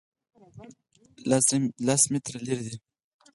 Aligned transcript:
لس 1.87 2.03
متره 2.11 2.39
لرې 2.45 2.63
دی 2.67 2.75